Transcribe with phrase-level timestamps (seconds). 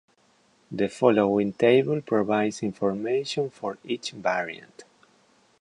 [0.71, 4.83] The following table provides information for each variant.